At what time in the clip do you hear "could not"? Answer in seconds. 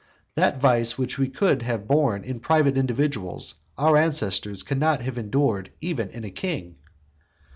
4.63-5.01